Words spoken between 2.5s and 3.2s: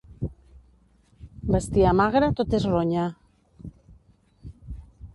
és ronya.